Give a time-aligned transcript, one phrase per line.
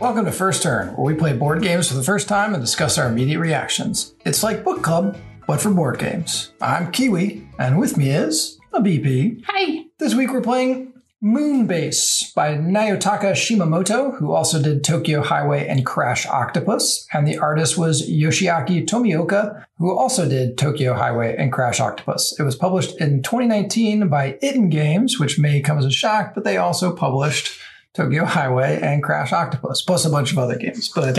[0.00, 2.96] Welcome to First Turn, where we play board games for the first time and discuss
[2.96, 4.14] our immediate reactions.
[4.24, 6.52] It's like book club, but for board games.
[6.58, 9.44] I'm Kiwi, and with me is a BP.
[9.46, 9.84] Hi.
[9.98, 16.26] This week we're playing Moonbase by Naotaka Shimamoto, who also did Tokyo Highway and Crash
[16.26, 22.34] Octopus, and the artist was Yoshiaki Tomioka, who also did Tokyo Highway and Crash Octopus.
[22.40, 26.44] It was published in 2019 by Itten Games, which may come as a shock, but
[26.44, 27.60] they also published
[27.94, 30.90] Tokyo Highway and Crash Octopus, plus a bunch of other games.
[30.94, 31.18] But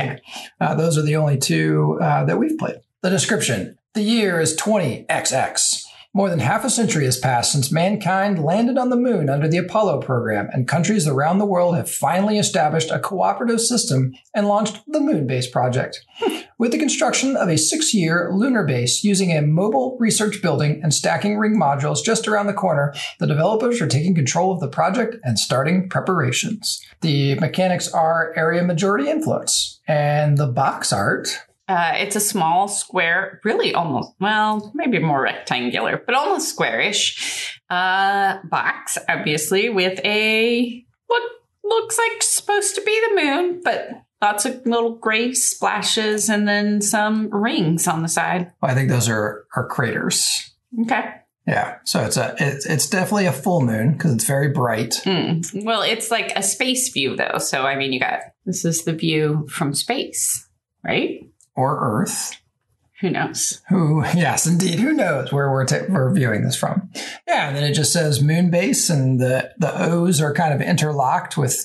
[0.59, 2.77] uh, those are the only two uh, that we've played.
[3.01, 5.83] The description The year is 20XX.
[6.13, 9.59] More than half a century has passed since mankind landed on the moon under the
[9.59, 14.81] Apollo program, and countries around the world have finally established a cooperative system and launched
[14.87, 16.05] the Moonbase project.
[16.17, 16.39] Hmm.
[16.57, 20.93] With the construction of a six year lunar base using a mobile research building and
[20.93, 25.15] stacking ring modules just around the corner, the developers are taking control of the project
[25.23, 26.85] and starting preparations.
[26.99, 31.29] The mechanics are area majority influence, and the box art
[31.71, 38.39] Uh, it's a small square, really almost, well, maybe more rectangular, but almost squarish uh,
[38.43, 41.21] box, obviously, with a what
[41.63, 43.89] looks like supposed to be the moon, but
[44.21, 48.51] lots of little gray splashes and then some rings on the side.
[48.61, 50.51] I think those are, are craters.
[50.81, 51.05] Okay.
[51.47, 55.01] Yeah, so it's a it's, it's definitely a full moon because it's very bright.
[55.05, 55.63] Mm.
[55.63, 57.37] Well, it's like a space view, though.
[57.37, 60.49] So, I mean, you got this is the view from space,
[60.83, 61.30] right?
[61.55, 62.37] Or Earth.
[63.01, 63.61] Who knows?
[63.69, 64.79] Who, yes, indeed.
[64.79, 66.91] Who knows where we're, ta- we're viewing this from?
[67.27, 71.35] Yeah, and then it just says Moonbase, and the, the O's are kind of interlocked
[71.35, 71.63] with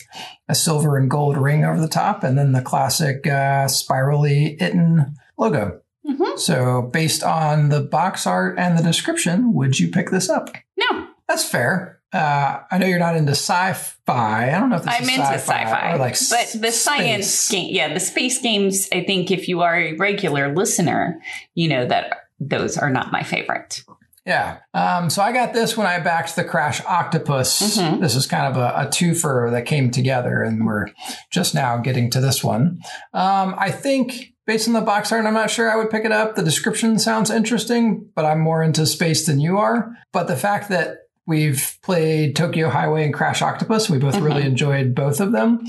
[0.48, 5.12] a silver and gold ring over the top, and then the classic uh, spirally Itten
[5.36, 5.82] logo.
[6.08, 6.38] Mhm.
[6.38, 10.48] So, based on the box art and the description, would you pick this up?
[10.78, 11.95] No, That's fair.
[12.12, 14.48] Uh, I know you're not into sci-fi.
[14.54, 16.80] I don't know if this I'm is into sci-fi, sci-fi, or like but the s-
[16.80, 17.50] science space.
[17.50, 18.88] game, yeah, the space games.
[18.92, 21.20] I think if you are a regular listener,
[21.54, 23.82] you know that those are not my favorite.
[24.24, 24.58] Yeah.
[24.74, 27.78] Um, so I got this when I backed the Crash Octopus.
[27.78, 28.00] Mhm.
[28.00, 30.88] This is kind of a, a twofer that came together, and we're
[31.30, 32.80] just now getting to this one.
[33.14, 36.12] Um, I think based on the box art, I'm not sure I would pick it
[36.12, 36.34] up.
[36.34, 39.90] The description sounds interesting, but I'm more into space than you are.
[40.12, 44.24] But the fact that we've played Tokyo Highway and Crash Octopus, we both Mhm.
[44.24, 45.60] really enjoyed both of them.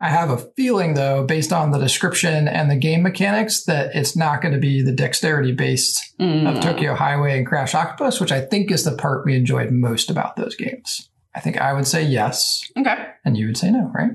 [0.00, 4.16] I have a feeling, though, based on the description and the game mechanics, that it's
[4.16, 6.48] not going to be the dexterity based Mm.
[6.48, 10.10] of Tokyo Highway and Crash Octopus, which I think is the part we enjoyed most
[10.10, 11.08] about those games.
[11.34, 14.10] I think I would say yes, Okay, and you would say no, right?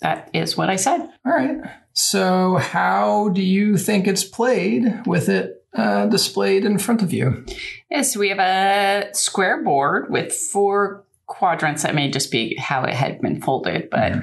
[0.00, 1.00] that is what I said.
[1.24, 1.56] All right.
[1.92, 7.44] So, how do you think it's played with it uh, displayed in front of you?
[7.90, 11.82] Yes, we have a square board with four quadrants.
[11.82, 14.14] That may just be how it had been folded, but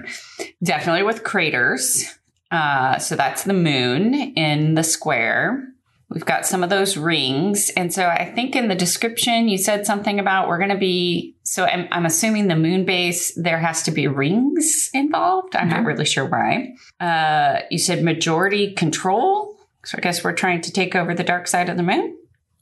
[0.63, 2.17] definitely with craters.
[2.51, 5.67] Uh, so that's the moon in the square.
[6.09, 7.71] We've got some of those rings.
[7.77, 11.37] And so I think in the description, you said something about we're going to be.
[11.43, 15.55] So I'm, I'm assuming the moon base, there has to be rings involved.
[15.55, 16.75] I'm not really sure why.
[16.99, 19.57] Uh, you said majority control.
[19.85, 22.17] So I guess we're trying to take over the dark side of the moon.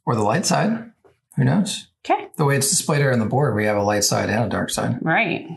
[0.06, 0.92] Or the light side?
[1.36, 1.88] Who knows?
[2.06, 2.28] Okay.
[2.38, 4.50] The way it's displayed here on the board, we have a light side and a
[4.50, 4.98] dark side.
[5.02, 5.48] Right.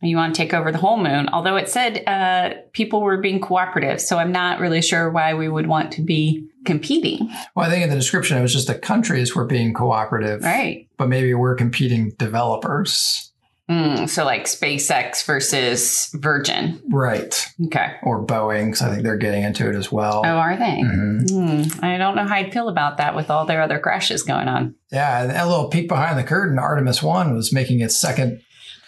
[0.00, 3.40] You want to take over the whole moon, although it said uh, people were being
[3.40, 4.00] cooperative.
[4.00, 7.28] So I'm not really sure why we would want to be competing.
[7.56, 10.88] Well, I think in the description, it was just the countries were being cooperative, Right.
[10.98, 13.27] but maybe we're competing developers.
[13.70, 16.80] Mm, so like SpaceX versus Virgin.
[16.90, 17.46] Right.
[17.66, 17.92] Okay.
[18.02, 20.22] Or Boeing, because I think they're getting into it as well.
[20.24, 20.82] Oh, are they?
[20.82, 21.30] Mhm.
[21.78, 21.84] Hmm.
[21.84, 24.74] I don't know how I'd feel about that with all their other crashes going on.
[24.90, 28.40] Yeah, and a little peek behind the curtain, Artemis 1 was making its second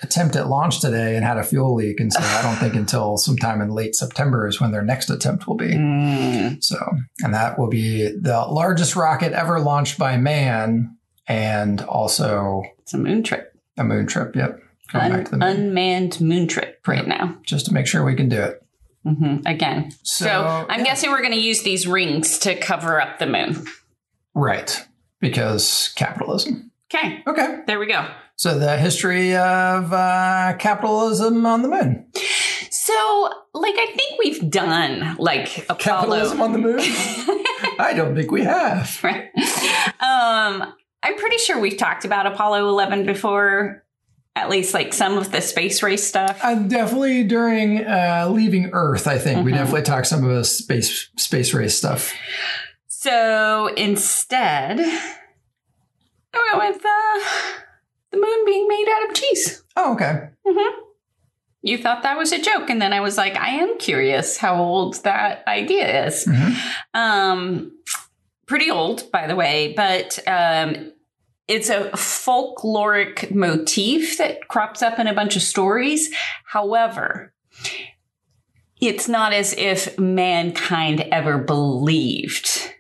[0.03, 2.01] attempt at launch today and had a fuel leak.
[2.01, 5.47] And so I don't think until sometime in late September is when their next attempt
[5.47, 5.75] will be.
[5.75, 6.65] Mm.
[6.65, 6.79] So,
[7.23, 10.97] and that will be the largest rocket ever launched by man
[11.29, 13.53] and also It's a moon trip.
[13.77, 14.35] a moon trip.
[14.35, 14.59] Yep.
[14.99, 17.07] Un- back to the moon unmanned moon trip right Yep.
[17.07, 17.39] now.
[17.43, 18.63] just to make sure we can do it.
[19.05, 19.91] hmm Again.
[20.03, 20.85] So, So, I'm yeah.
[20.87, 23.65] guessing we're going to use these rings to cover up the moon.
[24.35, 24.87] Right.
[25.21, 26.71] Because capitalism.
[26.93, 27.23] Okay.
[27.27, 27.61] Okay.
[27.67, 28.07] There we go.
[28.37, 32.07] So the history of uh, capitalism on the moon.
[32.71, 35.79] So, like, I think we've done like Apollo.
[35.79, 36.79] Capitalism on the moon?
[37.79, 38.99] I don't think we have.
[39.05, 39.25] Right.
[40.01, 40.73] um,
[41.03, 43.85] I'm pretty sure we've talked about Apollo 11 before.
[44.41, 46.41] At least, like some of the space race stuff.
[46.43, 49.57] Uh, definitely during uh, leaving Earth, I think we Mhm.
[49.57, 52.13] definitely talked some of the space space race stuff.
[52.89, 57.21] So instead, I went with uh,
[58.13, 59.63] the moon being made out of cheese.
[59.77, 60.29] Oh, okay.
[60.47, 60.71] Mhm.
[61.63, 62.71] you thought that was a joke.
[62.71, 66.25] And then I was like, I am curious how old that idea is.
[66.25, 66.57] Mhm.
[66.95, 67.73] Um,
[68.47, 70.93] pretty old, by the way, but um,
[71.51, 76.09] it's a folkloric motif that crops up in a bunch of stories.
[76.45, 77.33] However,
[78.81, 82.73] it's not as if mankind ever believed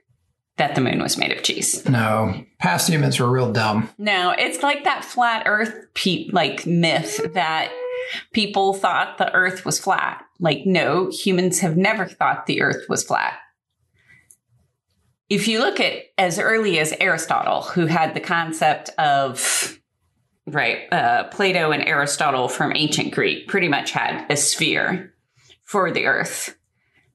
[0.56, 1.87] that the moon was made of cheese.
[1.88, 3.90] No, past humans were real dumb.
[3.99, 7.72] No, it's like that flat Earth pe- like myth that
[8.32, 10.22] people thought the Earth was flat.
[10.38, 13.34] Like, no, humans have never thought the Earth was flat.
[15.31, 19.81] If you look at as early as Aristotle, who had the concept of
[20.47, 25.15] right, uh, Plato and Aristotle from ancient Greek pretty much had a sphere
[25.62, 26.56] for the Earth.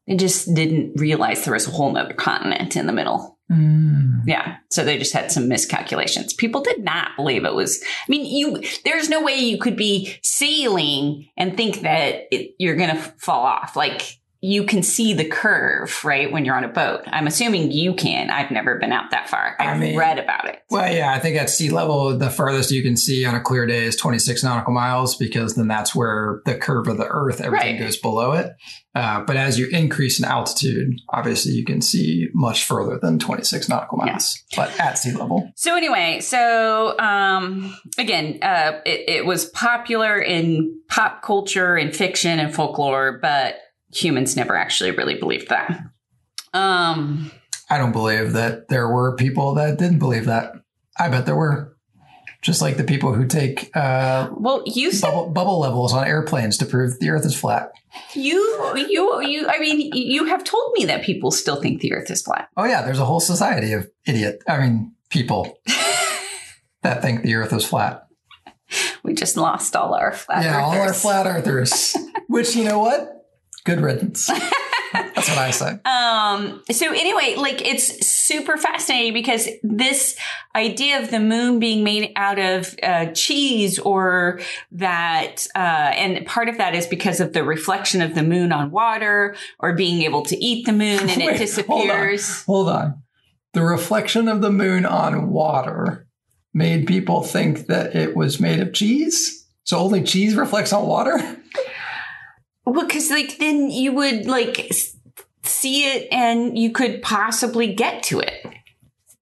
[0.08, 3.38] They just didn't realize there was a whole nother continent in the middle.
[3.52, 4.22] Mm.
[4.26, 4.58] Yeah.
[4.70, 6.34] So they just had some miscalculations.
[6.34, 10.18] People did not believe it was, I mean, you, there's no way you could be
[10.24, 13.76] sailing and think that it, you're going to fall off.
[13.76, 16.32] Like you can see the curve, right?
[16.32, 17.02] When you're on a boat.
[17.08, 18.30] I'm assuming you can.
[18.30, 19.56] I've never been out that far.
[19.60, 20.60] I I've mean- read about it.
[20.70, 23.66] Well, yeah, I think at sea level, the furthest you can see on a clear
[23.66, 27.76] day is 26 nautical miles because then that's where the curve of the Earth, everything
[27.76, 27.80] Right.
[27.80, 28.52] goes below it.
[28.96, 33.68] Uh, but as you increase in altitude, obviously you can see much further than 26
[33.68, 35.52] nautical miles, but at sea level.
[35.56, 42.40] So anyway, so um, again, uh, it, it was popular in pop culture and fiction
[42.40, 43.56] and folklore, but
[43.96, 45.80] humans never actually really believed that.
[46.54, 47.32] Um,
[47.70, 50.54] I don't believe that there were people that didn't believe that.
[50.98, 51.72] I bet there were.
[52.42, 56.58] Just like the people who take uh, well, you said bubble, bubble levels on airplanes
[56.58, 57.72] to prove the Earth is flat.
[58.14, 58.38] you,
[58.88, 59.48] you, you.
[59.50, 62.50] I mean, you have told me that people still think the Earth is flat.
[62.56, 64.44] Oh yeah, there's a whole society of idiot.
[64.48, 65.58] I mean, people
[66.84, 68.06] that think the Earth is flat.
[69.02, 71.96] We just lost all our flat yeah, all our flat earthers.
[72.28, 73.15] Which you know what?
[73.66, 74.32] Good riddance.
[74.94, 75.80] That's what I say.
[75.84, 80.16] Um, so anyway, like it's super fascinating because this
[80.56, 84.40] idea of the moon being made out of uh, cheese or
[84.72, 88.72] that, uh, and part of that is because of the reflection of the moon on
[88.72, 92.44] water or being able to eat the moon and it Wait, disappears.
[92.44, 93.02] Hold on.
[93.54, 96.08] The reflection of the moon on water
[96.54, 99.46] made people think that it was made of cheese.
[99.64, 101.18] So only cheese reflects on water.
[102.66, 104.72] Well, cause like then you would like
[105.44, 108.46] see it and you could possibly get to it.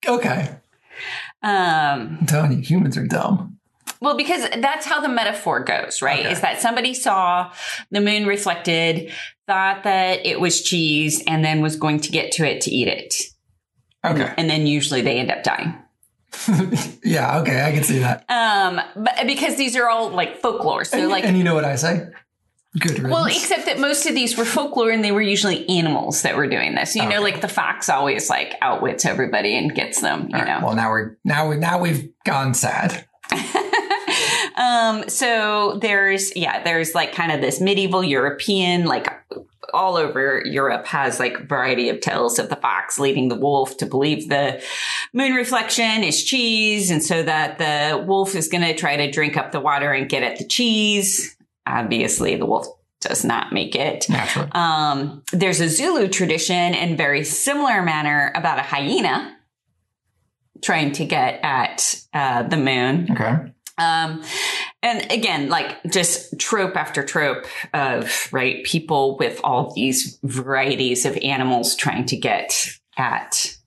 [0.08, 0.50] Okay,
[1.42, 3.58] Um, I'm telling you, humans are dumb.
[4.02, 6.20] Well, because that's how the metaphor goes, right?
[6.20, 6.32] Okay.
[6.32, 7.54] Is that somebody saw
[7.90, 9.12] the moon reflected,
[9.48, 12.90] thought that it was cheese, and then was going to get to it to eat
[12.90, 13.16] it.
[14.06, 14.34] Okay.
[14.38, 15.74] And then usually they end up dying.
[17.04, 17.40] yeah.
[17.40, 18.26] Okay, I can see that.
[18.30, 20.84] Um, but because these are all like folklore.
[20.84, 22.08] So and, like, and you know what I say?
[22.80, 23.12] Good riddance.
[23.12, 26.48] well, except that most of these were folklore and they were usually animals that were
[26.48, 26.96] doing this.
[26.96, 30.60] You know, like the fox always like outwits everybody and gets them, you All right,
[30.60, 30.66] know.
[30.66, 33.06] Well, now we're now we now we've gone sad.
[34.56, 39.08] um, so there's, yeah, there's like kind of this medieval European, like
[39.74, 43.86] all over Europe has like variety of tales of the fox leading the wolf to
[43.86, 44.62] believe the
[45.14, 46.92] moon reflection is cheese.
[46.92, 50.10] And so that the wolf is going to try to drink up the water and
[50.10, 51.36] get at the cheese.
[51.66, 52.68] Obviously the wolf
[53.02, 54.08] does not make it.
[54.10, 54.50] Naturally.
[54.54, 59.38] Um, there's a Zulu tradition in very similar manner about a hyena
[60.62, 63.10] trying to get at uh, the moon.
[63.12, 63.52] Okay.
[63.78, 64.24] Um,
[64.82, 71.18] and again, like just trope after trope of right people with all these varieties of
[71.18, 72.68] animals trying to get
[72.98, 73.58] at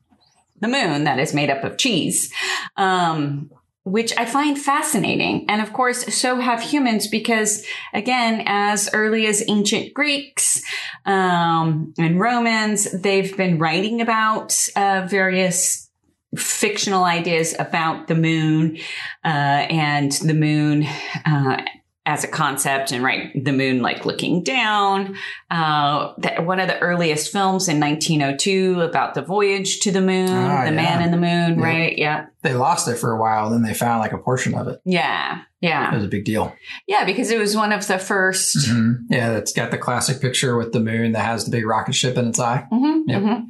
[0.60, 2.32] the moon that is made up of cheese.
[2.76, 3.50] Um,
[3.86, 5.44] which I find fascinating.
[5.48, 7.64] And of course, so have humans because
[7.94, 10.60] again, as early as ancient Greeks,
[11.04, 15.88] um, and Romans, they've been writing about, uh, various
[16.36, 18.76] fictional ideas about the moon,
[19.24, 19.28] uh,
[19.70, 20.84] and the moon,
[21.24, 21.62] uh,
[22.06, 25.16] as a concept and right the moon like looking down
[25.50, 30.28] uh that one of the earliest films in 1902 about the voyage to the moon
[30.30, 30.76] Ah, the yeah.
[30.76, 31.64] man in the moon Yeah.
[31.64, 34.68] right yeah They lost it for a while, then they found like a portion of
[34.68, 34.80] it.
[34.84, 35.90] yeah Yeah.
[35.92, 36.54] It was a big deal.
[36.86, 38.94] yeah because it was one of the 1st Mhm.
[39.10, 42.16] Yeah, that's got the classic picture with the moon that has the big rocket ship
[42.16, 42.64] in its eye.
[42.72, 43.22] Mhm, Yep.
[43.22, 43.46] mhm.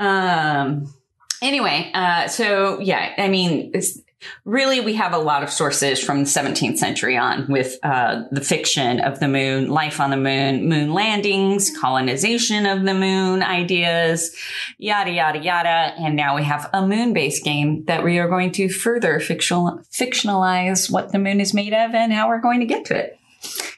[0.00, 0.94] Um.
[1.42, 3.98] Anyway, uh, so yeah, I mean, it's,
[4.44, 8.40] really, we have a lot of sources from the 17th century on with uh, the
[8.40, 14.34] fiction of the moon, life on the moon, moon landings, colonization of the moon ideas,
[14.78, 18.68] yada yada yada, and now we have a moon-based game that we are going to
[18.68, 22.84] further fictional fictionalize what the moon is made of and how we're going to get
[22.84, 23.18] to it.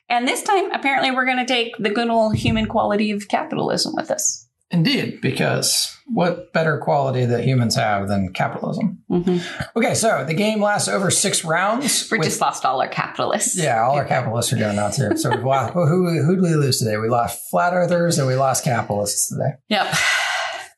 [0.09, 3.95] And this time, apparently, we're going to take the good old human quality of capitalism
[3.97, 4.46] with us.
[4.71, 8.99] Indeed, because what better quality that humans have than capitalism?
[9.09, 9.79] Mm-hmm.
[9.79, 12.11] Okay, so the game lasts over six rounds.
[12.11, 13.57] We with- just lost all our capitalists.
[13.57, 15.17] yeah, all our capitalists are going nuts here.
[15.17, 16.97] So lost, who, who did we lose today?
[16.97, 19.53] We lost flat earthers and we lost capitalists today.
[19.69, 19.95] Yep.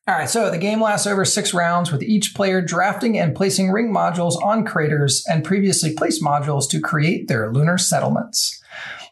[0.06, 3.70] All right, so the game lasts over six rounds with each player drafting and placing
[3.70, 8.58] ring modules on craters and previously placed modules to create their lunar settlements.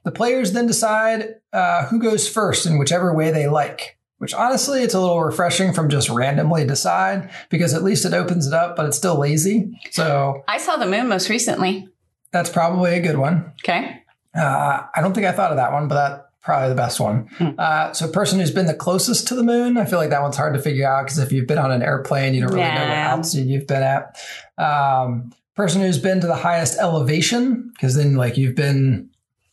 [0.04, 3.95] The players then decide uh, who goes first in whichever way they like.
[4.18, 8.46] Which honestly, it's a little refreshing from just randomly decide because at least it opens
[8.46, 9.78] it up, but it's still lazy.
[9.90, 11.86] So I saw the moon most recently.
[12.32, 13.52] that's probably a good one.
[13.62, 14.02] Okay.
[14.34, 17.28] Uh, I don't think I thought of that one, but that's probably the best one.
[17.58, 20.36] Uh, so, person who's been the closest to the moon, I feel like that one's
[20.36, 22.68] hard to figure out because if you've been on an airplane, you don't really know
[22.68, 23.10] what Yeah.
[23.10, 24.18] altitude you've been at.
[24.58, 29.10] Um, person who's been to the highest elevation, because then like you've been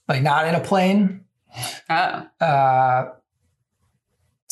[0.08, 1.22] like not in a plane.
[1.90, 2.28] Oh.
[2.42, 3.06] Uh,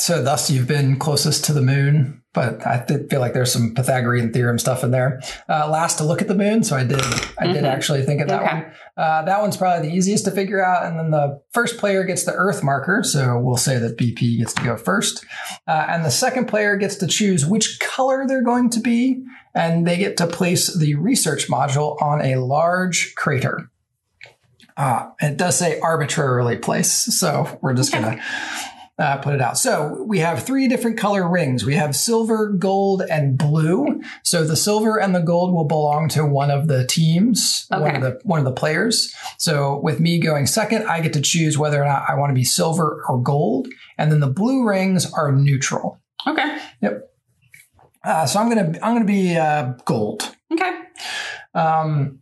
[0.01, 4.34] so thus you've been closest to the moon, but I feel like there's some Pythagorean
[4.34, 5.22] theorem stuff in there.
[5.48, 7.00] Uh, last to look at the moon, so I did.
[7.38, 7.67] I did Mhm.
[7.72, 8.53] actually think of that Okay.
[8.53, 8.65] one.
[8.98, 12.24] Uh, that one's probably the easiest to figure out, and then the first player gets
[12.24, 15.24] the Earth marker, so we'll say that BP gets to go first,
[15.67, 19.86] uh, and the second player gets to choose which color they're going to be, and
[19.86, 23.67] they get to place the research module on a large crater.
[24.77, 28.01] Uh, it does say arbitrarily place, so we're just Okay.
[28.01, 28.22] gonna
[29.01, 29.58] uh, put it out.
[29.58, 31.65] So we have three different color rings.
[31.65, 34.00] We have silver, gold, and blue.
[34.24, 38.01] So the silver and the gold will belong to one of the teams, one of
[38.03, 39.12] the one of the players.
[39.39, 42.36] So with me going second, I get to choose whether or not I want to
[42.36, 43.67] be silver or gold,
[43.98, 46.00] and then the blue rings are neutral.
[46.27, 46.60] Okay.
[46.81, 47.10] Yep.
[48.03, 50.36] Uh, so I'm gonna I'm gonna be uh, gold.
[50.53, 50.72] Okay.
[51.55, 52.20] Um,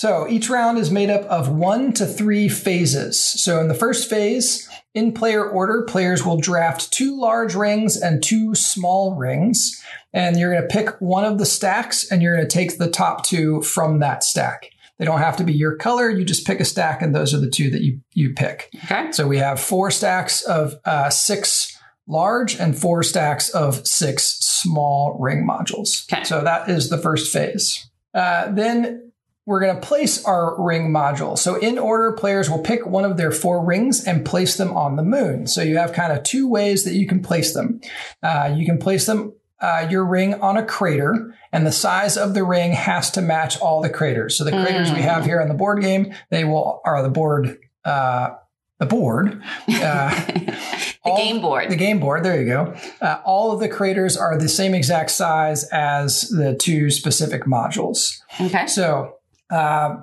[0.00, 3.20] so each round is made up of one to three phases.
[3.20, 8.22] So in the first phase, in player order, players will draft two large rings and
[8.22, 9.78] two small rings.
[10.14, 12.90] And you're going to pick one of the stacks and you're going to take the
[12.90, 14.70] top two from that stack.
[14.96, 16.08] They don't have to be your color.
[16.08, 18.70] You just pick a stack and those are the two that you, you pick.
[18.84, 19.12] Okay.
[19.12, 25.18] So we have four stacks of uh, six large and four stacks of six small
[25.20, 26.10] ring modules.
[26.10, 26.24] Okay.
[26.24, 27.86] So that is the first phase.
[28.14, 29.09] Uh, then
[29.50, 31.36] we're going to place our ring module.
[31.36, 34.94] So in order, players will pick one of their four rings and place them on
[34.96, 35.46] the moon.
[35.48, 37.80] So you have kind of two ways that you can place them.
[38.22, 42.32] Uh, you can place them uh, your ring on a crater, and the size of
[42.32, 44.38] the ring has to match all the craters.
[44.38, 47.58] So the craters we have here on the board game, they will are the board.
[47.84, 48.30] Uh,
[48.78, 50.26] the board, uh,
[51.04, 51.68] The all- game board.
[51.70, 52.24] the game board.
[52.24, 52.74] There you go.
[53.00, 58.18] Uh, all of the craters are the same exact size as the two specific modules.
[58.40, 58.66] okay.
[58.66, 59.16] So
[59.50, 59.96] uh,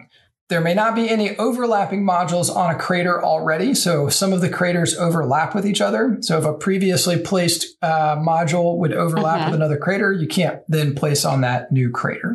[0.50, 3.76] there may not be any overlapping modules on a crater already.
[3.76, 6.18] So some of the craters overlap with each other.
[6.22, 9.46] So if a previously placed uh, module would overlap Mhm.
[9.48, 12.34] with another crater, you can't then place on that new crater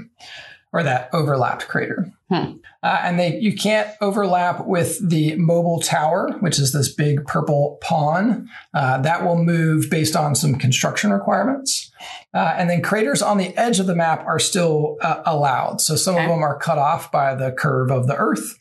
[0.72, 2.10] or that overlapped crater.
[2.30, 2.52] Hmm.
[2.82, 7.78] Uh, and they you can't overlap with the mobile tower, which is this big purple
[7.82, 8.48] pawn.
[8.74, 11.90] Uh, that will move based on some construction requirements.
[12.34, 15.80] Uh, and then craters on the edge of the map are still uh, allowed.
[15.80, 16.24] So some Okay.
[16.24, 18.58] of them are cut off by the curve of the Earth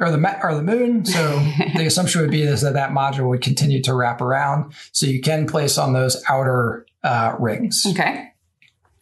[0.00, 1.04] or the ma- or the moon.
[1.04, 1.38] So
[1.76, 4.72] the assumption would be is that that module would continue to wrap around.
[4.92, 7.84] So you can place on those outer uh, rings.
[7.86, 8.28] Okay.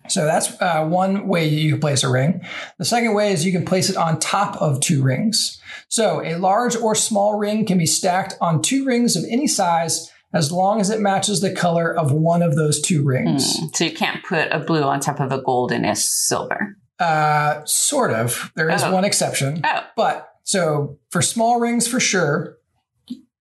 [0.08, 2.42] So that's uh, one way you can place a ring.
[2.78, 5.60] The second way is you can place it on top of two rings.
[5.88, 10.10] So a large or small ring can be stacked on two rings of any size
[10.32, 13.58] as long as it matches the color of one of those two rings.
[13.58, 13.66] Hmm.
[13.74, 16.76] So you can't put a blue on top of a gold and a silver.
[16.98, 18.50] Uh, sort of.
[18.56, 18.92] There is Oh.
[18.92, 19.60] one exception.
[19.64, 19.80] Oh.
[19.96, 22.56] But so for small rings, for sure,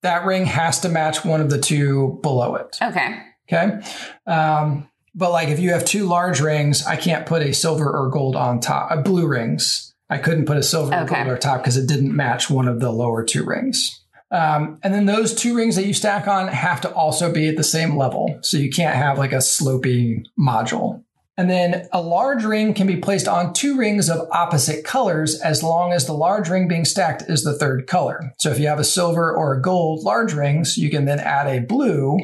[0.02, 2.76] that ring has to match one of the two below it.
[2.82, 3.16] Okay.
[3.50, 3.80] Okay.
[4.26, 8.10] Um, but like if you have two large rings, I can't put a silver or
[8.10, 8.90] gold on top.
[8.90, 12.14] Uh, blue rings, I couldn't put a silver or gold on top because it didn't
[12.14, 14.00] match one of the lower two rings.
[14.30, 17.56] Um, and then those two rings that you stack on have to also be at
[17.56, 18.38] the same level.
[18.42, 21.04] So you can't have like a sloping module.
[21.36, 25.62] And then a large ring can be placed on two rings of opposite colors as
[25.62, 28.32] long as the large ring being stacked is the third color.
[28.38, 31.46] So if you have a silver or a gold large rings, you can then add
[31.46, 32.18] a blue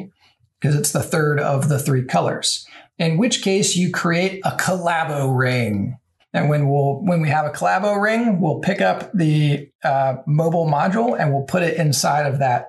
[0.59, 2.65] because it's the third of the three colors.
[3.01, 5.97] In which case you create a collabo ring.
[6.33, 10.67] And when we'll when we have a collabo ring, we'll pick up the uh, mobile
[10.67, 12.67] module and we'll put it inside of that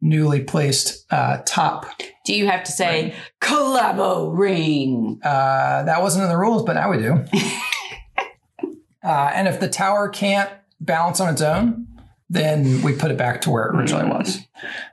[0.00, 1.86] newly placed uh, top.
[2.24, 5.18] Do you have to say collabo ring?
[5.20, 7.24] Uh, that wasn't in the rules, but now we do.
[9.02, 10.48] uh, and if the tower can't
[10.80, 11.88] balance on its own,
[12.32, 14.38] then we put it back to where it originally was.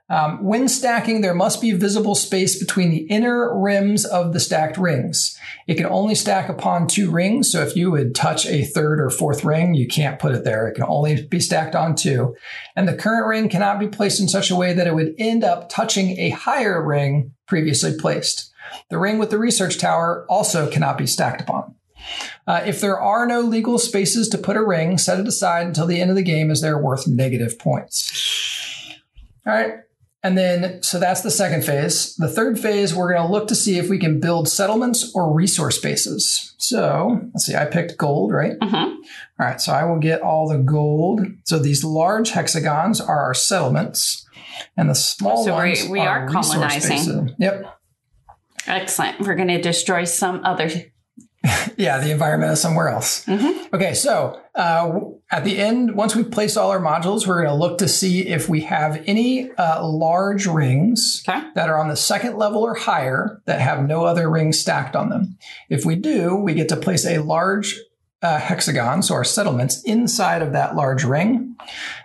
[0.10, 4.78] Um, when stacking, there must be visible space between the inner rims of the stacked
[4.78, 5.40] rings.
[5.66, 7.50] It can only stack upon two rings.
[7.50, 10.68] So if you would touch a third or fourth ring, you can't put it there.
[10.68, 12.36] It can only be stacked on two.
[12.76, 15.46] And the current ring cannot be placed in such a way that it would end
[15.46, 18.52] up touching a higher ring previously placed.
[18.90, 21.76] The ring with the research tower also cannot be stacked upon.
[22.48, 25.86] Uh, if there are no legal spaces to put a ring, set it aside until
[25.86, 28.96] the end of the game as they're worth negative points.
[29.46, 29.74] All right.
[30.22, 32.16] And then, so that's the second phase.
[32.18, 35.34] The third phase, we're going to look to see if we can build settlements or
[35.34, 36.54] resource bases.
[36.58, 38.60] So let's see, I picked gold, right?
[38.60, 38.74] Mhm.
[38.74, 38.98] All
[39.40, 41.22] right, so I will get all the gold.
[41.46, 44.28] So these large hexagons are our settlements,
[44.76, 46.90] and the small So ones we are, are resource colonizing.
[46.90, 47.32] bases.
[47.40, 47.66] Yep.
[48.68, 49.22] Excellent.
[49.22, 50.70] We're going to destroy some other.
[51.78, 53.26] Yeah, the environment is somewhere else.
[53.26, 53.74] Mhm.
[53.74, 55.00] Okay, so uh,
[55.32, 58.28] at the end, once we've placed all our modules, we're going to look to see
[58.28, 61.42] if we have any uh, large rings Okay.
[61.56, 65.08] that are on the second level or higher that have no other rings stacked on
[65.10, 65.38] them.
[65.70, 67.80] If we do, we get to place a large
[68.22, 71.56] uh, hexagon, so our settlements, inside of that large ring.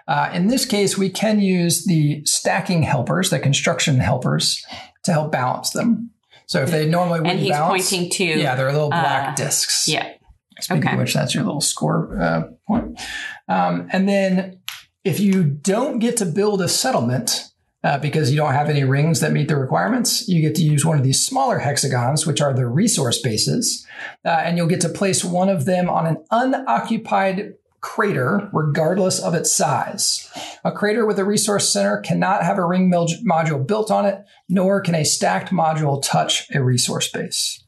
[0.06, 4.64] Uh, in this case, we can use the stacking helpers, the construction helpers,
[5.02, 6.10] to help balance them.
[6.46, 8.24] So if they normally wouldn't And he's balance, pointing to.
[8.24, 9.88] yeah, they're little black uh, discs.
[9.88, 10.12] Yeah.
[10.60, 10.92] Speaking Okay.
[10.94, 13.00] of which, that's your little score uh, point.
[13.48, 14.60] Um, and then
[15.04, 17.50] if you don't get to build a settlement
[17.82, 20.84] uh, because you don't have any rings that meet the requirements, you get to use
[20.84, 23.86] one of these smaller hexagons, which are the resource bases,
[24.24, 29.34] uh, and you'll get to place one of them on an unoccupied crater, regardless of
[29.34, 30.32] its size.
[30.64, 34.80] A crater with a resource center cannot have a ring module built on it, nor
[34.80, 37.62] can a stacked module touch a resource base.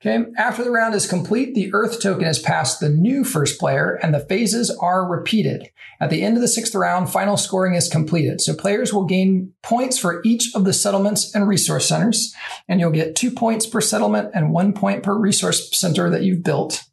[0.00, 0.24] Okay.
[0.38, 4.14] After the round is complete, the Earth token is passed the new first player, and
[4.14, 5.68] the phases are repeated.
[6.00, 8.40] At the end of the sixth round, final scoring is completed.
[8.40, 12.32] So players will gain points for each of the settlements and resource centers,
[12.68, 16.44] and you'll get two points per settlement and one point per resource center that you've
[16.44, 16.84] built.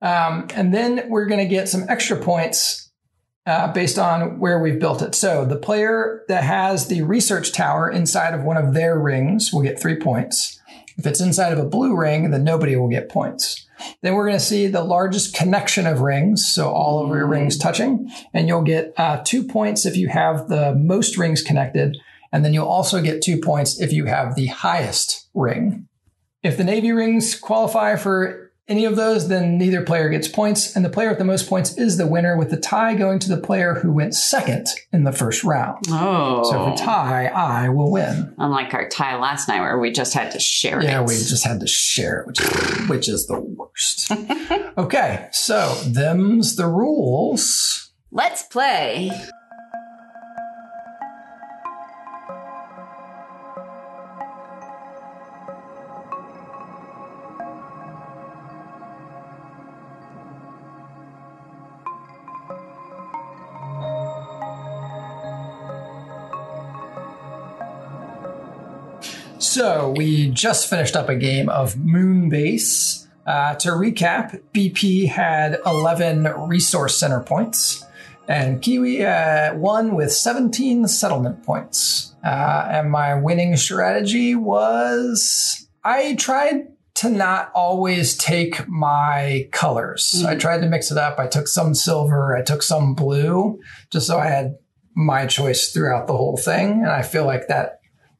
[0.00, 2.90] Um, and then we're going to get some extra points
[3.46, 5.14] uh, based on where we've built it.
[5.14, 9.62] So the player that has the research tower inside of one of their rings will
[9.62, 10.60] get three points.
[10.98, 13.66] If it's inside of a blue ring, then nobody will get points.
[14.02, 17.56] Then we're going to see the largest connection of rings, so all of your rings
[17.56, 21.96] touching, and you'll get uh, two points if you have the most rings connected,
[22.32, 25.86] and then you'll also get two points if you have the highest ring.
[26.42, 30.84] If the navy rings qualify for any of those, then neither player gets points, and
[30.84, 33.40] the player with the most points is the winner, with the tie going to the
[33.40, 35.86] player who went second in the first round.
[35.88, 36.42] Oh.
[36.44, 36.76] So if a oh.
[36.76, 38.34] tie, I will win.
[38.38, 41.06] Unlike our tie last night where we just had to share Yeah, it.
[41.08, 44.12] we just had to share it, which is, which is the worst.
[44.78, 47.90] okay, so them's the rules.
[48.10, 49.10] Let's play.
[69.38, 73.06] So we just finished up a game of Moonbase.
[73.24, 77.84] Uh, to recap, BP had 11 resource center points,
[78.26, 82.16] and Kiwi uh, won with 17 settlement points.
[82.24, 90.24] Uh, and my winning strategy was I tried to not always take my colors.
[90.26, 91.20] I tried to mix it up.
[91.20, 94.56] I took some silver, I took some blue, just so I had
[94.96, 96.72] my choice throughout the whole thing.
[96.72, 97.77] And I feel like that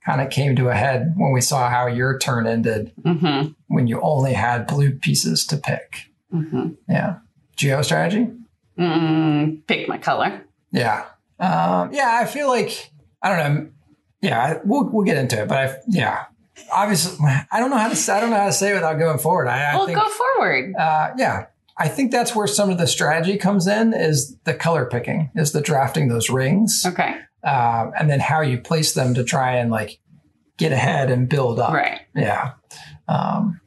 [0.08, 3.50] kind of came to a head when we saw how your turn ended Mm-hmm.
[3.66, 6.04] when you only had blue pieces to pick.
[6.32, 6.68] Mm-hmm.
[6.88, 7.16] Yeah.
[7.58, 8.34] Geostrategy?
[8.78, 10.44] Mm, pick my color.
[10.72, 11.04] Yeah.
[11.38, 12.90] Um, yeah, I feel like,
[13.22, 13.70] I don't know.
[14.22, 16.24] Yeah, we'll, we'll get into it, but I, yeah.
[16.72, 17.18] Obviously,
[17.52, 19.18] I don't know how to say, I don't know how to say it without going
[19.18, 19.46] forward.
[19.48, 20.74] I, I well, think, go forward.
[20.76, 24.86] uh, yeah, I think that's where some of the strategy comes in is the color
[24.86, 27.16] picking, is the drafting those rings, Okay.
[27.44, 29.98] Um, and then how you place them to try and like
[30.56, 31.72] get ahead and build up.
[31.72, 32.00] Right.
[32.14, 32.52] Yeah.
[33.06, 33.60] Um,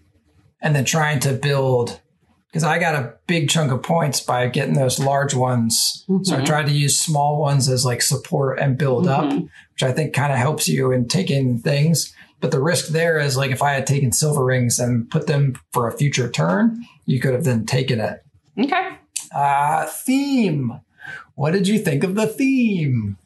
[0.61, 1.99] and then trying to build,
[2.47, 6.05] because I got a big chunk of points by getting those large ones.
[6.23, 6.45] So I Mhm.
[6.45, 9.43] tried to use small ones as like support and build up, Mhm.
[9.73, 12.13] which I think kind of helps you in taking things.
[12.41, 15.55] But the risk there is like if I had taken silver rings and put them
[15.71, 18.21] for a future turn, you could have then taken it.
[18.59, 18.89] Okay.
[19.33, 20.81] Uh, theme.
[21.35, 23.17] What did you think of the theme?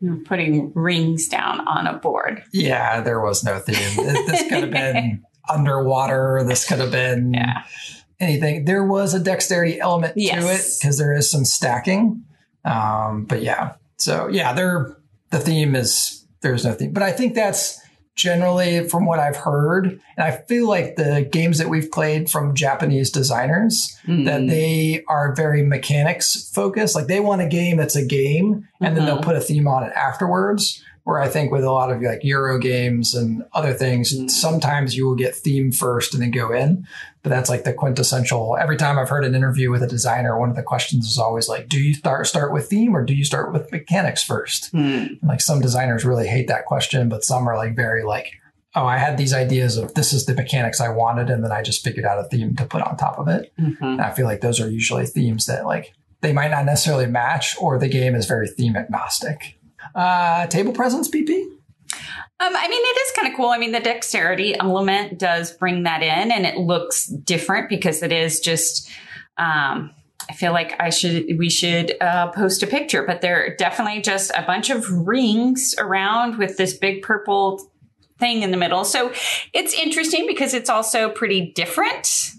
[0.00, 2.42] You're putting rings down on a board.
[2.52, 3.76] Yeah, there was no theme.
[3.96, 6.42] This- could have been underwater.
[6.46, 7.62] This could have been Yeah.
[8.18, 8.64] anything.
[8.64, 12.24] There was a dexterity element to it because there is some stacking.
[12.64, 14.96] Um, but yeah, so yeah, they're
[15.30, 17.80] the theme is there's no theme, but I think that's
[18.16, 22.54] generally from what I've heard, and I feel like the games that we've played from
[22.54, 24.24] Japanese designers Mm.
[24.26, 26.94] that they are very mechanics focused.
[26.94, 29.22] Like they want a game that's a game, and then they'll Mhm.
[29.24, 30.82] put a theme on it afterwards.
[31.04, 34.30] Where I think with a lot of like Euro games and other things, Mm.
[34.30, 36.86] sometimes you will get theme first and then go in.
[37.22, 38.56] But that's like the quintessential.
[38.60, 41.48] Every time I've heard an interview with a designer, one of the questions is always
[41.48, 44.72] like, "Do you start start with theme or do you start with mechanics first?
[44.74, 45.18] Mm.
[45.22, 48.32] Like some designers really hate that question, but some are like very like,
[48.74, 51.62] "Oh, I had these ideas of this is the mechanics I wanted, and then I
[51.62, 53.76] just figured out a theme to put on top of it." Mhm.
[53.80, 57.56] And I feel like those are usually themes that like they might not necessarily match,
[57.58, 59.56] or the game is very theme agnostic.
[59.94, 61.44] Uh, table presence, BP.
[62.40, 63.50] Um, I mean, it is kind of cool.
[63.50, 68.12] I mean, the dexterity element does bring that in, and it looks different because it
[68.12, 68.90] is just.
[69.36, 69.90] Um,
[70.28, 74.30] I feel like I should we should uh, post a picture, but they're definitely just
[74.36, 77.60] a bunch of rings around with this big purple
[78.18, 78.84] thing in the middle.
[78.84, 79.12] So
[79.52, 82.32] it's interesting because it's also pretty different,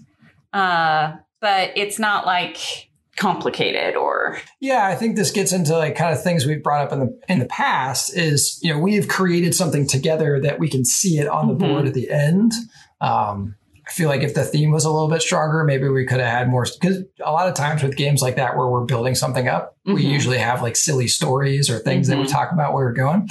[0.52, 6.12] uh, but it's not like complicated or Yeah, I think this gets into like kind
[6.12, 8.16] of things we've brought up in the in the past.
[8.16, 11.58] Is you know we've created something together that we can see it on the Mhm.
[11.58, 12.52] board at the end.
[13.00, 16.20] Um, I feel like if the theme was a little bit stronger, maybe we could
[16.20, 16.64] have had more.
[16.80, 20.04] Because a lot of times with games like that, where we're building something up, we
[20.04, 20.10] Mhm.
[20.10, 22.30] usually have like silly stories or things that we Mhm.
[22.30, 23.28] talk about where we're going.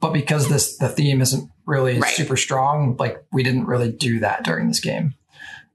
[0.00, 2.12] But because this the theme isn't really Right.
[2.12, 5.14] super strong, like we didn't really do that during this game.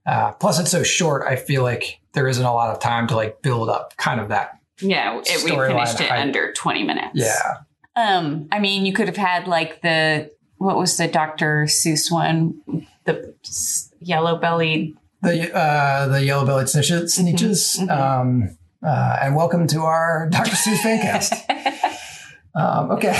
[0.05, 1.25] Uh, plus, it's so short.
[1.27, 4.29] I feel like there isn't a lot of time to like build up kind of
[4.29, 4.59] that.
[4.81, 6.19] yeah, it, we Storyline finished it hype.
[6.21, 7.11] under twenty minutes.
[7.13, 7.55] Yeah,
[7.95, 11.65] Um, I mean, you could have had like the what was the Dr.
[11.65, 12.61] Seuss one,
[13.05, 13.33] the
[13.99, 14.95] yellow bellied.
[15.21, 17.17] the uh, the yellow bellied snitches.
[17.19, 17.79] snitches.
[17.79, 17.89] mhm.
[17.89, 20.51] Um, uh, and welcome to our Dr.
[20.51, 21.95] Seuss fancast.
[22.55, 23.15] Um, okay,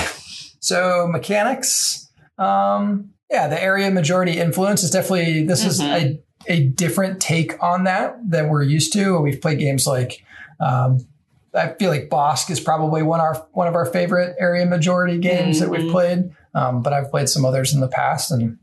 [0.60, 2.10] so mechanics.
[2.40, 5.86] Um, yeah, the area majority influence is definitely this is Mhm.
[6.02, 9.20] a a different take on that than we're used to.
[9.20, 10.24] We've played games like.
[10.60, 11.06] Um,
[11.54, 15.18] I feel like Bosk is probably one of our one of our favorite area majority
[15.18, 15.92] games that we've Mhm.
[15.92, 16.30] played.
[16.54, 18.60] Um, but I've played some others in the past, and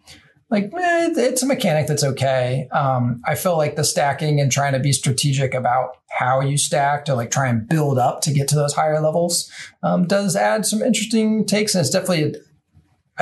[0.50, 2.68] like eh, it's a mechanic that's okay.
[2.70, 7.04] Um, I feel like the stacking and trying to be strategic about how you stack
[7.06, 9.50] to like try and build up to get to those higher levels
[9.82, 12.32] um, does add some interesting takes, and it's definitely, a,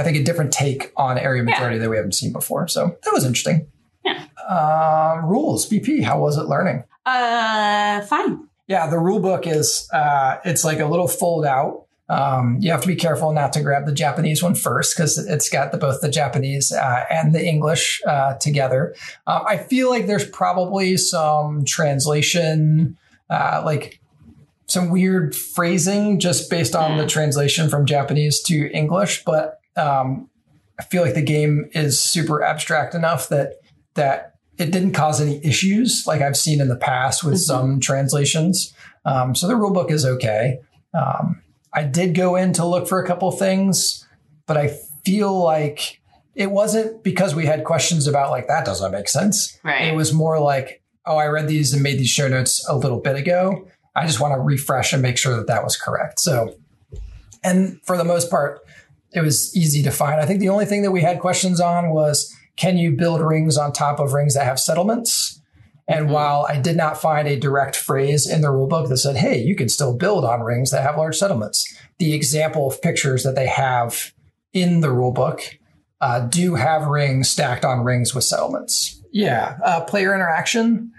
[0.01, 1.51] I think, a different take on area Yeah.
[1.51, 2.69] majority that we haven't seen before.
[2.69, 3.67] So that was interesting.
[4.49, 6.03] Uh, rules, BP.
[6.03, 6.85] How was it learning?
[7.07, 8.49] Uh, fine.
[8.67, 11.87] Yeah, the rule book is uh, it's like a little fold out.
[12.09, 15.49] Um, you have to be careful not to grab the Japanese one first because it's
[15.49, 18.95] got the, both the Japanese uh, and the English uh, together.
[19.27, 22.99] Uh, I feel like there's probably some translation,
[23.31, 24.01] uh, like
[24.67, 30.29] some weird phrasing just based on the translation from Japanese to English, but um,
[30.79, 33.55] I feel like the game is super abstract enough that
[33.95, 37.39] that it didn't cause any issues like I've seen in the past with Mhm.
[37.39, 38.73] some translations.
[39.05, 40.59] Um, so the rule book is okay.
[40.95, 41.41] Um,
[41.73, 44.07] I did go in to look for a couple things,
[44.47, 46.01] but I feel like
[46.37, 49.59] it wasn't because we had questions about like that doesn't make sense.
[49.65, 49.89] Right.
[49.89, 53.01] It was more like, oh, I read these and made these show notes a little
[53.01, 53.67] bit ago.
[53.97, 56.19] I just want to refresh and make sure that that was correct.
[56.21, 56.55] So,
[57.43, 58.61] and for the most part,
[59.13, 60.21] it was easy to find.
[60.21, 63.57] I think the only thing that we had questions on was can you build rings
[63.57, 65.41] on top of rings that have settlements?
[65.87, 66.13] And Mhm.
[66.13, 69.55] while I did not find a direct phrase in the rulebook that said, hey, you
[69.55, 71.63] can still build on rings that have large settlements,
[71.99, 74.13] the example of pictures that they have
[74.53, 75.59] in the rulebook
[76.01, 79.01] uh, do have rings stacked on rings with settlements.
[79.11, 79.57] Yeah.
[79.65, 80.93] Uh, player interaction.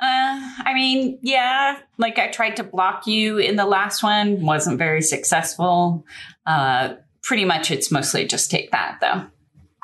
[0.00, 4.78] Uh, I mean, yeah, like I tried to block you in the last one, wasn't
[4.78, 6.04] very successful.
[6.44, 9.24] Uh, pretty much it's mostly just take that though.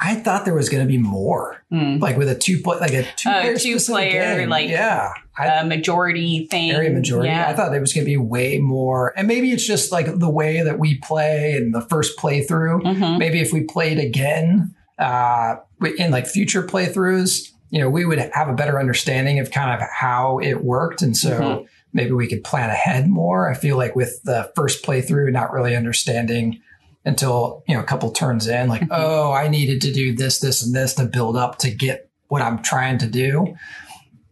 [0.04, 2.00] I thought there was going to be more, Mm.
[2.00, 5.64] like with a two play, like a two player, Oh, two-player, like, yeah, I, A
[5.64, 6.70] majority thing.
[6.72, 7.28] area majority.
[7.30, 7.48] Yeah.
[7.48, 10.28] I thought there was going to be way more, and maybe it's just like the
[10.28, 12.82] way that we play in the first playthrough.
[12.82, 13.18] Mhm.
[13.18, 15.56] Maybe if we played again uh,
[15.98, 19.88] in like future playthroughs, you know, we would have a better understanding of kind of
[19.90, 21.66] how it worked, and so Mhm.
[21.92, 23.50] maybe we could plan ahead more.
[23.50, 26.58] I feel like with the first playthrough, not really understanding
[27.04, 30.64] until you know a couple turns in, like, oh, I needed to do this, this,
[30.64, 33.54] and this to build up to get what I'm trying to do.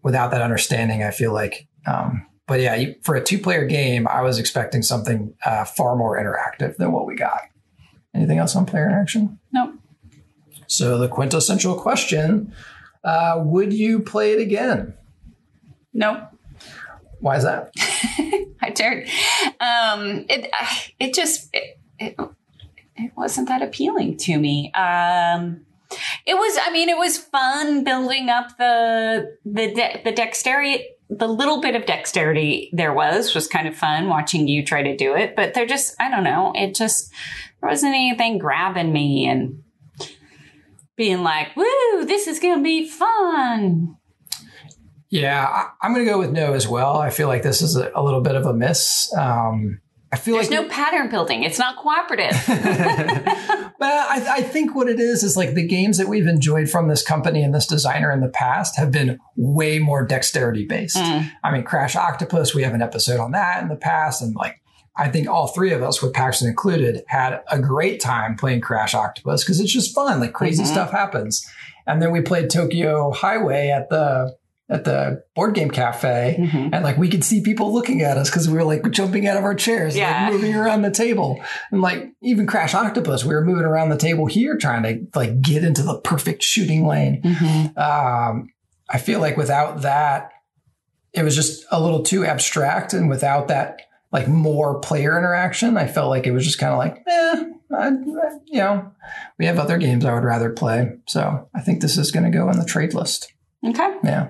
[0.03, 1.67] Without that understanding, I feel like.
[1.87, 6.77] Um, but yeah, for a two-player game, I was expecting something uh, far more interactive
[6.79, 7.43] than what we got.
[8.15, 9.39] Anything else on player interaction?
[9.53, 9.75] Nope.
[10.67, 12.55] So the quintessential question:
[13.05, 14.95] uh, Would you play it again?
[15.93, 16.23] Nope.
[17.21, 17.73] Why is that?
[18.63, 19.09] I Jared.
[19.61, 20.51] Um, it
[20.99, 22.17] it just it, it,
[22.97, 24.73] it wasn't that appealing to me.
[24.73, 25.67] Um,
[26.27, 26.59] it was.
[26.63, 30.85] I mean, it was fun building up the the de- the dexterity.
[31.09, 34.97] The little bit of dexterity there was was kind of fun watching you try to
[34.97, 36.53] do it, but they're just I don't know.
[36.55, 37.13] It just
[37.61, 39.65] there wasn't anything grabbing me and
[40.97, 43.97] being like, "Woo, this is gonna be fun."
[45.11, 46.97] Yeah, I, am going to go with no as well.
[46.97, 49.13] I feel like this is a, a little bit of a miss.
[49.17, 49.81] Um,
[50.13, 51.45] I feel There's like no pattern building.
[51.45, 52.37] It's not cooperative.
[53.81, 56.89] Well, I, I think what it is is like the games that we've enjoyed from
[56.89, 60.97] this company and this designer in the past have been way more dexterity based.
[60.99, 61.31] Mm.
[61.43, 64.61] I mean, Crash Octopus, we have an episode on that in the past, and like
[64.99, 68.93] I think all three of us, with Paxton included, had a great time playing Crash
[68.93, 70.21] Octopus because it's just fun.
[70.21, 70.67] Like crazy Mhm.
[70.67, 71.43] stuff happens.
[71.87, 74.37] And then we played Tokyo Highway at the
[74.71, 76.71] at the board game cafe, Mhm.
[76.73, 79.37] and like we could see people looking at us because we were like jumping out
[79.37, 80.25] of our chairs, Yeah.
[80.25, 81.41] like moving around the table,
[81.73, 85.41] and like even Crash Octopus, we were moving around the table here trying to like
[85.43, 87.21] get into the perfect shooting lane.
[87.23, 87.77] Mhm.
[87.79, 88.49] Um,
[88.89, 90.31] I feel like without that,
[91.13, 93.81] it was just a little too abstract, and without that
[94.13, 97.45] like more player interaction, I felt like it was just kind of like, eh,
[97.77, 97.91] I, I-
[98.47, 98.91] you know,
[99.39, 100.93] we have other games I would rather play.
[101.07, 103.33] So I think this is going to go on the trade list.
[103.65, 103.89] Okay.
[104.03, 104.29] Yeah.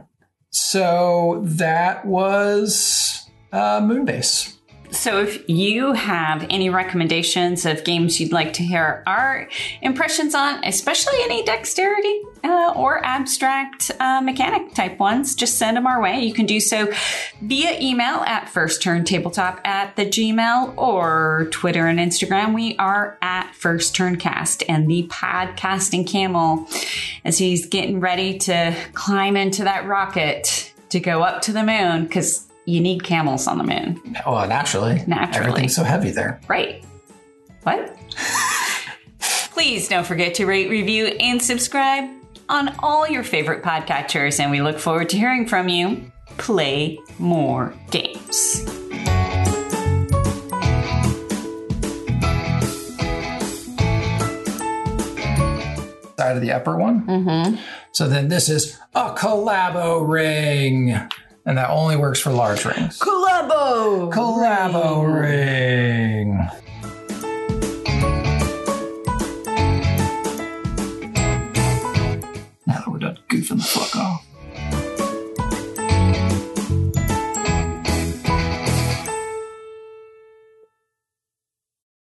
[0.50, 4.56] So that was uh, Moonbase.
[4.92, 9.48] So, if you have any recommendations of games you'd like to hear our
[9.82, 15.86] impressions on, especially any dexterity uh, or abstract uh, mechanic type ones, just send them
[15.86, 16.20] our way.
[16.20, 16.92] You can do so
[17.40, 22.52] via email at first turn tabletop at the Gmail or Twitter and Instagram.
[22.52, 26.68] We are at first turn cast and the podcasting camel
[27.24, 32.04] as he's getting ready to climb into that rocket to go up to the moon
[32.04, 34.00] because you need camels on the moon.
[34.24, 35.02] Oh, naturally.
[35.06, 35.48] Naturally.
[35.48, 36.40] Everything's so heavy there.
[36.46, 36.84] Right.
[37.64, 37.96] What?
[39.18, 42.08] Please don't forget to rate, review, and subscribe
[42.48, 46.10] on all your favorite podcatchers, and we look forward to hearing from you.
[46.38, 48.64] Play more games.
[56.16, 57.06] Side of the upper one.
[57.06, 57.56] Mm-hmm.
[57.92, 60.96] So then this is a collabo ring
[61.46, 62.98] and that only works for large rings.
[62.98, 64.12] Collabo!
[64.12, 66.38] Collabo ring!
[66.38, 66.48] ring.
[72.66, 74.29] Now that we're done goofing the fuck off.